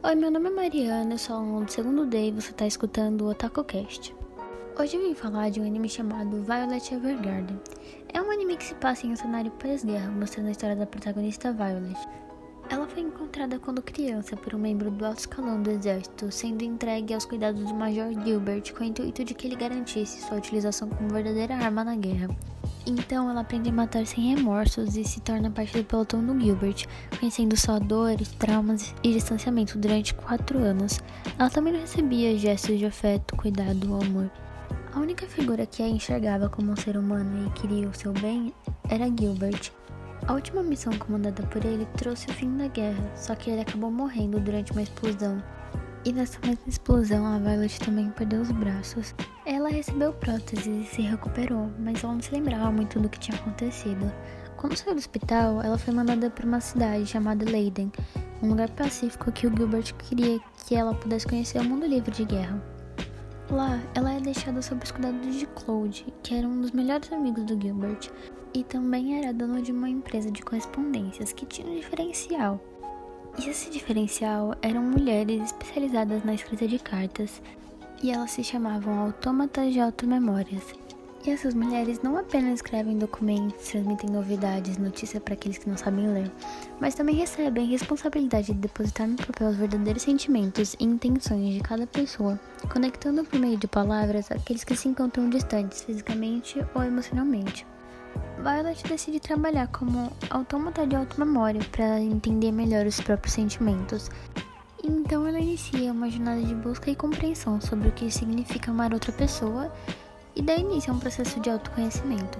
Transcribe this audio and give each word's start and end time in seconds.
Oi, 0.00 0.14
meu 0.14 0.30
nome 0.30 0.48
é 0.48 0.52
Mariana, 0.52 1.14
eu 1.14 1.18
sou 1.18 1.34
aluno 1.34 1.64
do 1.64 1.72
segundo 1.72 2.06
day 2.06 2.28
e 2.28 2.30
você 2.30 2.52
está 2.52 2.64
escutando 2.64 3.22
o 3.22 3.30
OtakuCast. 3.30 4.14
Hoje 4.78 4.96
eu 4.96 5.02
vim 5.02 5.12
falar 5.12 5.50
de 5.50 5.60
um 5.60 5.66
anime 5.66 5.88
chamado 5.88 6.40
Violet 6.40 6.94
Evergarden. 6.94 7.60
É 8.14 8.22
um 8.22 8.30
anime 8.30 8.56
que 8.56 8.64
se 8.64 8.76
passa 8.76 9.08
em 9.08 9.10
um 9.10 9.16
cenário 9.16 9.50
pós-guerra, 9.50 10.08
mostrando 10.12 10.46
a 10.46 10.50
história 10.52 10.76
da 10.76 10.86
protagonista 10.86 11.52
Violet. 11.52 11.98
Ela 12.70 12.86
foi 12.86 13.02
encontrada 13.02 13.58
quando 13.58 13.82
criança 13.82 14.36
por 14.36 14.54
um 14.54 14.58
membro 14.58 14.88
do 14.88 15.04
alto 15.04 15.18
escalão 15.18 15.60
do 15.60 15.68
exército, 15.72 16.30
sendo 16.30 16.62
entregue 16.62 17.12
aos 17.12 17.24
cuidados 17.24 17.66
do 17.66 17.74
Major 17.74 18.12
Gilbert 18.24 18.72
com 18.74 18.84
o 18.84 18.86
intuito 18.86 19.24
de 19.24 19.34
que 19.34 19.48
ele 19.48 19.56
garantisse 19.56 20.20
sua 20.20 20.38
utilização 20.38 20.88
como 20.90 21.08
verdadeira 21.08 21.56
arma 21.56 21.82
na 21.82 21.96
guerra. 21.96 22.28
Então 22.88 23.28
ela 23.28 23.42
aprende 23.42 23.68
a 23.68 23.72
matar 23.72 24.06
sem 24.06 24.34
remorsos 24.34 24.96
e 24.96 25.04
se 25.04 25.20
torna 25.20 25.50
parte 25.50 25.76
do 25.76 25.84
pelotão 25.84 26.24
do 26.24 26.40
Gilbert, 26.40 26.86
conhecendo 27.20 27.54
só 27.54 27.78
dores, 27.78 28.28
traumas 28.28 28.94
e 29.02 29.12
distanciamento 29.12 29.76
durante 29.76 30.14
quatro 30.14 30.58
anos. 30.58 30.98
Ela 31.38 31.50
também 31.50 31.74
não 31.74 31.80
recebia 31.80 32.38
gestos 32.38 32.78
de 32.78 32.86
afeto, 32.86 33.36
cuidado 33.36 33.92
ou 33.92 34.00
amor. 34.00 34.30
A 34.94 35.00
única 35.00 35.26
figura 35.26 35.66
que 35.66 35.82
a 35.82 35.86
enxergava 35.86 36.48
como 36.48 36.72
um 36.72 36.76
ser 36.76 36.96
humano 36.96 37.46
e 37.46 37.50
queria 37.60 37.86
o 37.86 37.94
seu 37.94 38.10
bem 38.14 38.54
era 38.88 39.04
Gilbert. 39.04 39.70
A 40.26 40.32
última 40.32 40.62
missão 40.62 40.92
comandada 40.98 41.42
por 41.42 41.62
ele 41.66 41.86
trouxe 41.98 42.30
o 42.30 42.32
fim 42.32 42.56
da 42.56 42.68
guerra, 42.68 43.12
só 43.14 43.34
que 43.34 43.50
ele 43.50 43.60
acabou 43.60 43.90
morrendo 43.90 44.40
durante 44.40 44.72
uma 44.72 44.82
explosão. 44.82 45.42
E 46.08 46.12
nessa 46.14 46.38
mesma 46.40 46.64
explosão, 46.66 47.26
a 47.26 47.38
Violet 47.38 47.78
também 47.80 48.08
perdeu 48.08 48.40
os 48.40 48.50
braços. 48.50 49.14
Ela 49.44 49.68
recebeu 49.68 50.10
próteses 50.14 50.66
e 50.66 50.84
se 50.84 51.02
recuperou, 51.02 51.70
mas 51.78 52.02
ela 52.02 52.14
não 52.14 52.22
se 52.22 52.32
lembrava 52.32 52.72
muito 52.72 52.98
do 52.98 53.10
que 53.10 53.18
tinha 53.18 53.36
acontecido. 53.36 54.10
Quando 54.56 54.74
saiu 54.74 54.94
do 54.94 54.98
hospital, 55.00 55.60
ela 55.60 55.76
foi 55.76 55.92
mandada 55.92 56.30
para 56.30 56.46
uma 56.46 56.62
cidade 56.62 57.04
chamada 57.04 57.44
Leiden, 57.44 57.92
um 58.42 58.48
lugar 58.48 58.70
pacífico 58.70 59.30
que 59.30 59.46
o 59.46 59.54
Gilbert 59.54 59.94
queria 59.96 60.40
que 60.66 60.74
ela 60.74 60.94
pudesse 60.94 61.26
conhecer 61.26 61.60
o 61.60 61.64
mundo 61.64 61.84
livre 61.84 62.10
de 62.10 62.24
guerra. 62.24 62.58
Lá, 63.50 63.78
ela 63.94 64.14
é 64.14 64.18
deixada 64.18 64.62
sob 64.62 64.82
os 64.82 64.90
cuidados 64.90 65.34
de 65.34 65.44
Claude, 65.44 66.06
que 66.22 66.34
era 66.34 66.48
um 66.48 66.62
dos 66.62 66.70
melhores 66.70 67.12
amigos 67.12 67.44
do 67.44 67.60
Gilbert, 67.60 68.10
e 68.54 68.64
também 68.64 69.18
era 69.18 69.34
dono 69.34 69.60
de 69.60 69.72
uma 69.72 69.90
empresa 69.90 70.30
de 70.30 70.40
correspondências 70.40 71.34
que 71.34 71.44
tinha 71.44 71.68
um 71.68 71.76
diferencial. 71.76 72.58
E 73.38 73.48
esse 73.48 73.70
diferencial 73.70 74.56
eram 74.60 74.82
mulheres 74.82 75.44
especializadas 75.44 76.24
na 76.24 76.34
escrita 76.34 76.66
de 76.66 76.78
cartas, 76.78 77.40
e 78.02 78.10
elas 78.10 78.32
se 78.32 78.42
chamavam 78.42 78.98
autômatas 78.98 79.72
de 79.72 79.80
automemórias. 79.80 80.74
E 81.24 81.30
essas 81.30 81.54
mulheres 81.54 82.00
não 82.02 82.16
apenas 82.16 82.54
escrevem 82.54 82.98
documentos, 82.98 83.68
transmitem 83.68 84.10
novidades, 84.10 84.78
notícias 84.78 85.22
para 85.22 85.34
aqueles 85.34 85.58
que 85.58 85.68
não 85.68 85.76
sabem 85.76 86.12
ler, 86.12 86.32
mas 86.80 86.94
também 86.94 87.14
recebem 87.14 87.64
a 87.64 87.70
responsabilidade 87.70 88.48
de 88.48 88.54
depositar 88.54 89.06
no 89.06 89.16
papel 89.16 89.50
os 89.50 89.56
verdadeiros 89.56 90.02
sentimentos 90.02 90.74
e 90.78 90.84
intenções 90.84 91.54
de 91.54 91.60
cada 91.60 91.86
pessoa, 91.86 92.40
conectando 92.72 93.24
por 93.24 93.38
meio 93.38 93.56
de 93.56 93.68
palavras 93.68 94.30
aqueles 94.32 94.64
que 94.64 94.76
se 94.76 94.88
encontram 94.88 95.28
distantes 95.28 95.82
fisicamente 95.84 96.64
ou 96.74 96.82
emocionalmente. 96.82 97.66
Violet 98.38 98.82
decide 98.88 99.20
trabalhar 99.20 99.66
como 99.68 100.10
autômata 100.30 100.86
de 100.86 100.96
automemória 100.96 101.60
para 101.72 102.00
entender 102.00 102.52
melhor 102.52 102.86
os 102.86 103.00
próprios 103.00 103.34
sentimentos. 103.34 104.10
Então 104.82 105.26
ela 105.26 105.40
inicia 105.40 105.92
uma 105.92 106.08
jornada 106.08 106.40
de 106.42 106.54
busca 106.54 106.90
e 106.90 106.96
compreensão 106.96 107.60
sobre 107.60 107.88
o 107.88 107.92
que 107.92 108.10
significa 108.10 108.70
amar 108.70 108.94
outra 108.94 109.12
pessoa 109.12 109.72
e 110.36 110.42
dá 110.42 110.54
início 110.54 110.92
a 110.92 110.96
um 110.96 111.00
processo 111.00 111.40
de 111.40 111.50
autoconhecimento. 111.50 112.38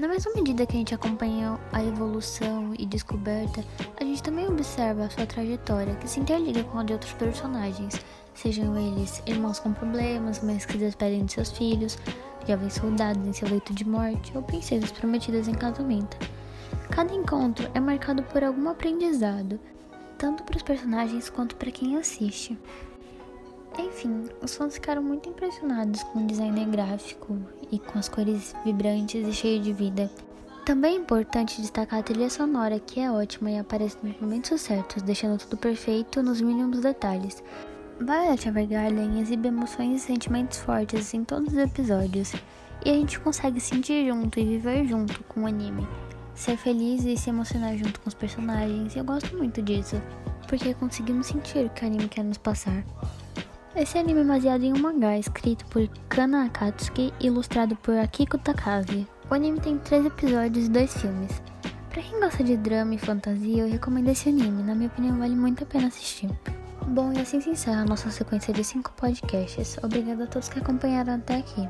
Na 0.00 0.08
mesma 0.08 0.32
medida 0.34 0.64
que 0.64 0.76
a 0.76 0.78
gente 0.78 0.94
acompanha 0.94 1.58
a 1.72 1.84
evolução 1.84 2.74
e 2.78 2.86
descoberta, 2.86 3.62
a 4.00 4.04
gente 4.04 4.22
também 4.22 4.46
observa 4.46 5.04
a 5.04 5.10
sua 5.10 5.26
trajetória, 5.26 5.94
que 5.96 6.08
se 6.08 6.20
interliga 6.20 6.64
com 6.64 6.78
a 6.78 6.82
de 6.82 6.94
outros 6.94 7.12
personagens, 7.12 8.00
sejam 8.40 8.74
eles 8.78 9.22
irmãos 9.26 9.58
com 9.58 9.72
problemas, 9.72 10.42
mães 10.42 10.64
que 10.64 10.78
despedem 10.78 11.26
de 11.26 11.32
seus 11.34 11.50
filhos, 11.50 11.98
jovens 12.48 12.72
soldados 12.72 13.26
em 13.26 13.32
seu 13.34 13.46
leito 13.48 13.74
de 13.74 13.86
morte 13.86 14.32
ou 14.34 14.42
princesas 14.42 14.90
prometidas 14.90 15.46
em 15.46 15.54
casamento. 15.54 16.16
Cada 16.90 17.14
encontro 17.14 17.70
é 17.74 17.80
marcado 17.80 18.22
por 18.22 18.42
algum 18.42 18.70
aprendizado, 18.70 19.60
tanto 20.16 20.42
para 20.42 20.56
os 20.56 20.62
personagens 20.62 21.28
quanto 21.28 21.54
para 21.56 21.70
quem 21.70 21.98
assiste. 21.98 22.58
Enfim, 23.78 24.24
os 24.42 24.56
fãs 24.56 24.74
ficaram 24.74 25.02
muito 25.02 25.28
impressionados 25.28 26.02
com 26.04 26.20
o 26.20 26.26
design 26.26 26.64
gráfico 26.64 27.38
e 27.70 27.78
com 27.78 27.98
as 27.98 28.08
cores 28.08 28.54
vibrantes 28.64 29.26
e 29.26 29.32
cheias 29.32 29.62
de 29.62 29.72
vida. 29.72 30.10
Também 30.64 30.94
é 30.94 30.98
importante 30.98 31.60
destacar 31.60 32.00
a 32.00 32.02
trilha 32.02 32.30
sonora, 32.30 32.80
que 32.80 33.00
é 33.00 33.10
ótima 33.10 33.50
e 33.50 33.58
aparece 33.58 33.96
nos 34.02 34.18
momentos 34.18 34.60
certos, 34.60 35.02
deixando 35.02 35.38
tudo 35.38 35.56
perfeito 35.56 36.22
nos 36.22 36.40
mínimos 36.40 36.80
detalhes. 36.80 37.42
Violet 38.02 38.48
Evergarden 38.48 39.20
exibe 39.20 39.48
emoções 39.48 39.96
e 39.96 40.06
sentimentos 40.06 40.58
fortes 40.58 41.12
em 41.12 41.22
todos 41.22 41.52
os 41.52 41.58
episódios, 41.58 42.32
e 42.82 42.90
a 42.90 42.94
gente 42.94 43.20
consegue 43.20 43.60
sentir 43.60 44.08
junto 44.08 44.40
e 44.40 44.44
viver 44.44 44.86
junto 44.86 45.22
com 45.24 45.42
o 45.42 45.46
anime, 45.46 45.86
ser 46.34 46.56
feliz 46.56 47.04
e 47.04 47.14
se 47.14 47.28
emocionar 47.28 47.76
junto 47.76 48.00
com 48.00 48.08
os 48.08 48.14
personagens, 48.14 48.96
e 48.96 48.98
eu 48.98 49.04
gosto 49.04 49.36
muito 49.36 49.60
disso, 49.60 50.00
porque 50.48 50.72
conseguimos 50.72 51.26
sentir 51.26 51.66
o 51.66 51.68
que 51.68 51.84
o 51.84 51.88
anime 51.88 52.08
quer 52.08 52.24
nos 52.24 52.38
passar. 52.38 52.82
Esse 53.76 53.98
anime 53.98 54.22
é 54.22 54.24
baseado 54.24 54.62
em 54.64 54.72
um 54.72 54.78
mangá 54.78 55.18
escrito 55.18 55.66
por 55.66 55.86
Kana 56.08 56.46
Akatsuki 56.46 57.12
e 57.20 57.26
ilustrado 57.26 57.76
por 57.76 57.98
Akiko 57.98 58.38
Takagi. 58.38 59.06
O 59.30 59.34
anime 59.34 59.60
tem 59.60 59.76
três 59.76 60.06
episódios 60.06 60.66
e 60.66 60.70
dois 60.70 60.96
filmes. 60.96 61.42
Pra 61.90 62.00
quem 62.00 62.18
gosta 62.18 62.42
de 62.42 62.56
drama 62.56 62.94
e 62.94 62.98
fantasia, 62.98 63.62
eu 63.62 63.70
recomendo 63.70 64.08
esse 64.08 64.30
anime, 64.30 64.62
na 64.62 64.74
minha 64.74 64.88
opinião 64.88 65.18
vale 65.18 65.36
muito 65.36 65.64
a 65.64 65.66
pena 65.66 65.88
assistir. 65.88 66.30
Bom, 66.86 67.12
e 67.12 67.20
assim 67.20 67.40
se 67.40 67.50
encerra 67.50 67.82
a 67.82 67.84
nossa 67.84 68.10
sequência 68.10 68.52
de 68.52 68.64
5 68.64 68.92
podcasts. 68.92 69.78
Obrigada 69.82 70.24
a 70.24 70.26
todos 70.26 70.48
que 70.48 70.58
acompanharam 70.58 71.14
até 71.14 71.36
aqui. 71.36 71.68